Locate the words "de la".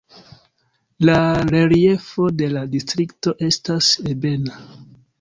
2.41-2.65